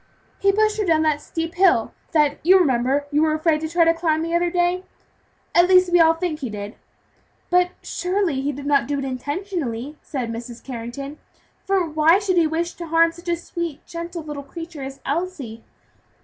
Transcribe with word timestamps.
"He 0.39 0.51
pushed 0.51 0.79
her 0.79 0.83
down 0.83 1.03
that 1.03 1.21
steep 1.21 1.53
hill 1.53 1.93
that 2.11 2.39
you 2.43 2.57
remember 2.57 3.05
you 3.11 3.21
were 3.21 3.35
afraid 3.35 3.61
to 3.61 3.69
try 3.69 3.85
to 3.85 3.93
climb 3.93 4.23
the 4.23 4.33
other 4.35 4.49
day; 4.49 4.83
at 5.53 5.67
least 5.67 5.91
we 5.91 5.99
all 5.99 6.15
think 6.15 6.39
he 6.39 6.49
did." 6.49 6.73
"But 7.51 7.69
surely, 7.83 8.41
he 8.41 8.51
did 8.51 8.65
not 8.65 8.87
do 8.87 8.97
it 8.97 9.05
intentionally," 9.05 9.99
said 10.01 10.31
Mrs. 10.31 10.63
Carrington, 10.63 11.19
"for 11.65 11.87
why 11.87 12.17
should 12.17 12.37
he 12.37 12.47
wish 12.47 12.73
to 12.77 12.87
harm 12.87 13.11
such 13.11 13.29
a 13.29 13.35
sweet, 13.35 13.85
gentle 13.85 14.23
little 14.23 14.41
creature 14.41 14.81
as 14.81 15.01
Elsie?" 15.05 15.63